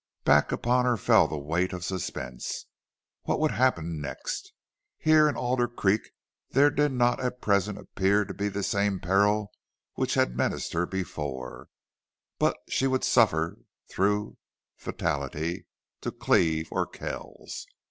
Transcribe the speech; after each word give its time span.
Back 0.23 0.51
upon 0.51 0.85
her 0.85 0.97
fell 0.97 1.27
that 1.27 1.37
weight 1.37 1.73
of 1.73 1.83
suspense 1.85 2.65
what 3.25 3.39
would 3.39 3.51
happen 3.51 4.01
next? 4.01 4.51
Here 4.97 5.29
in 5.29 5.35
Alder 5.35 5.67
Creek 5.67 6.01
there 6.49 6.71
did 6.71 6.91
not 6.91 7.19
at 7.19 7.39
present 7.39 7.77
appear 7.77 8.25
to 8.25 8.33
be 8.33 8.49
the 8.49 8.63
same 8.63 8.99
peril 8.99 9.51
which 9.93 10.15
had 10.15 10.35
menaced 10.35 10.73
her 10.73 10.87
before, 10.87 11.67
but 12.39 12.57
she 12.67 12.87
would 12.87 13.03
suffer 13.03 13.59
through 13.91 14.37
fatality 14.75 15.67
to 16.01 16.11
Cleve 16.11 16.69
or 16.71 16.87
Kells. 16.87 17.67